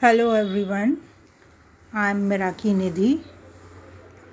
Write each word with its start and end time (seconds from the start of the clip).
Hello 0.00 0.30
everyone, 0.30 1.02
I'm 1.92 2.30
Meraki 2.30 2.72
Nidhi 2.72 3.20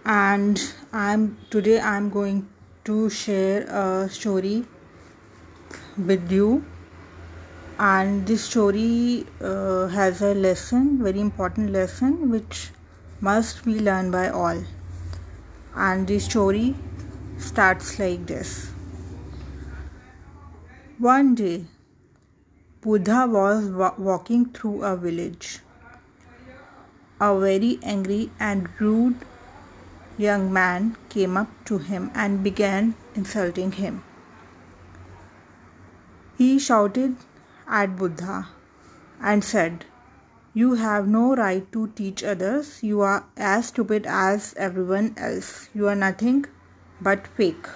and 0.06 0.62
I'm 0.94 1.40
today 1.50 1.80
I'm 1.80 2.12
going 2.12 2.48
to 2.84 3.10
share 3.10 3.64
a 3.64 4.08
story 4.08 4.64
with 5.98 6.32
you. 6.32 6.64
And 7.80 8.28
this 8.28 8.44
story 8.44 9.26
uh, 9.42 9.88
has 9.88 10.22
a 10.22 10.36
lesson 10.36 11.02
very 11.02 11.20
important 11.20 11.72
lesson 11.72 12.30
which 12.30 12.70
must 13.20 13.66
be 13.66 13.80
learned 13.80 14.12
by 14.12 14.30
all. 14.30 14.64
And 15.74 16.08
the 16.08 16.20
story 16.20 16.76
starts 17.40 17.98
like 17.98 18.28
this. 18.28 18.70
One 21.00 21.34
day 21.34 21.66
Buddha 22.86 23.26
was 23.28 23.70
wa- 23.82 23.96
walking 23.98 24.46
through 24.56 24.84
a 24.84 24.96
village. 24.96 25.60
A 27.20 27.30
very 27.44 27.80
angry 27.82 28.30
and 28.40 28.68
rude 28.80 29.24
young 30.20 30.44
man 30.54 30.96
came 31.10 31.36
up 31.36 31.48
to 31.70 31.80
him 31.80 32.12
and 32.14 32.44
began 32.44 32.94
insulting 33.16 33.72
him. 33.72 34.04
He 36.38 36.60
shouted 36.60 37.16
at 37.68 37.96
Buddha 37.98 38.50
and 39.20 39.44
said, 39.44 39.86
You 40.54 40.76
have 40.76 41.08
no 41.08 41.36
right 41.36 41.72
to 41.72 41.88
teach 41.88 42.24
others. 42.24 42.84
You 42.84 43.02
are 43.02 43.24
as 43.36 43.70
stupid 43.70 44.06
as 44.06 44.54
everyone 44.58 45.16
else. 45.18 45.70
You 45.74 45.88
are 45.88 45.96
nothing 45.96 46.46
but 47.02 47.26
fake. 47.26 47.68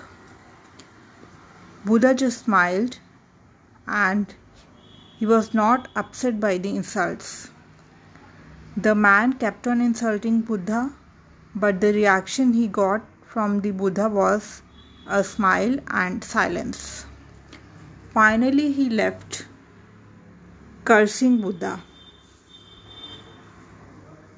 Buddha 1.84 2.14
just 2.14 2.46
smiled 2.46 3.00
and 3.88 4.36
he 5.20 5.26
was 5.26 5.54
not 5.54 5.88
upset 5.98 6.40
by 6.40 6.58
the 6.58 6.70
insults. 6.70 7.52
The 8.78 8.96
man 8.96 9.34
kept 9.34 9.68
on 9.68 9.82
insulting 9.82 10.42
Buddha, 10.42 10.94
but 11.54 11.82
the 11.82 11.92
reaction 11.92 12.54
he 12.54 12.68
got 12.68 13.02
from 13.26 13.60
the 13.60 13.72
Buddha 13.72 14.08
was 14.08 14.62
a 15.08 15.24
smile 15.24 15.78
and 15.90 16.24
silence. 16.24 17.06
Finally, 18.14 18.72
he 18.72 18.90
left, 18.90 19.46
cursing 20.86 21.42
Buddha. 21.42 21.84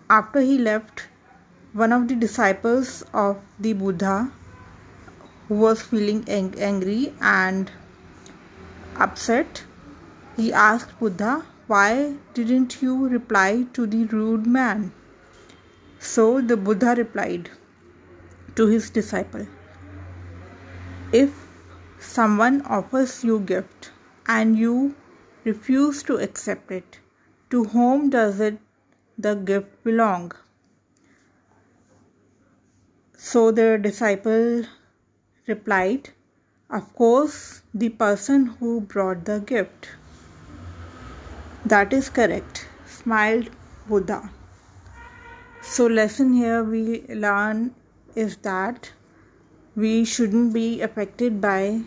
After 0.09 0.41
he 0.41 0.57
left, 0.57 1.07
one 1.73 1.93
of 1.93 2.07
the 2.07 2.15
disciples 2.15 3.03
of 3.13 3.37
the 3.59 3.73
Buddha, 3.73 4.31
who 5.47 5.55
was 5.55 5.81
feeling 5.81 6.23
ang- 6.27 6.55
angry 6.59 7.13
and 7.21 7.71
upset, 8.95 9.63
he 10.41 10.51
asked 10.51 10.97
Buddha, 10.99 11.45
Why 11.67 12.15
didn't 12.33 12.81
you 12.81 13.07
reply 13.07 13.67
to 13.73 13.85
the 13.85 14.05
rude 14.05 14.47
man? 14.47 14.91
So 15.99 16.41
the 16.41 16.57
Buddha 16.57 16.95
replied 16.97 17.51
to 18.55 18.65
his 18.65 18.89
disciple, 18.89 19.45
If 21.11 21.29
someone 21.99 22.61
offers 22.63 23.23
you 23.23 23.37
a 23.37 23.47
gift 23.51 23.91
and 24.25 24.57
you 24.57 24.95
refuse 25.43 26.01
to 26.03 26.17
accept 26.17 26.71
it, 26.71 26.99
to 27.51 27.65
whom 27.65 28.09
does 28.09 28.39
it 28.39 28.59
the 29.17 29.35
gift 29.35 29.83
belong? 29.83 30.31
So 33.15 33.51
the 33.51 33.77
disciple 33.77 34.63
replied, 35.45 36.09
Of 36.71 36.93
course, 36.95 37.61
the 37.75 37.89
person 37.89 38.47
who 38.47 38.81
brought 38.81 39.25
the 39.25 39.39
gift. 39.39 39.89
That 41.63 41.93
is 41.93 42.09
correct, 42.09 42.67
smiled 42.87 43.51
Buddha. 43.87 44.31
So, 45.61 45.85
lesson 45.85 46.33
here 46.33 46.63
we 46.63 47.05
learn 47.07 47.75
is 48.15 48.37
that 48.37 48.91
we 49.75 50.03
shouldn't 50.03 50.55
be 50.55 50.81
affected 50.81 51.39
by 51.39 51.83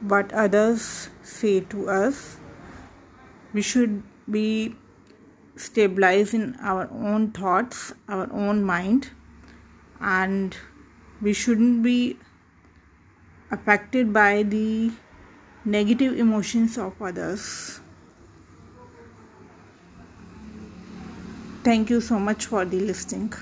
what 0.00 0.32
others 0.32 1.10
say 1.22 1.60
to 1.60 1.88
us. 1.88 2.38
We 3.52 3.62
should 3.62 4.02
be 4.28 4.74
stabilized 5.54 6.34
in 6.34 6.56
our 6.60 6.90
own 6.90 7.30
thoughts, 7.30 7.94
our 8.08 8.28
own 8.32 8.64
mind, 8.64 9.10
and 10.00 10.56
we 11.20 11.32
shouldn't 11.32 11.84
be 11.84 12.18
affected 13.52 14.12
by 14.12 14.42
the 14.42 14.90
negative 15.64 16.18
emotions 16.18 16.76
of 16.76 17.00
others. 17.00 17.80
Thank 21.64 21.90
you 21.90 22.00
so 22.00 22.18
much 22.18 22.46
for 22.46 22.64
the 22.64 22.80
listening. 22.80 23.32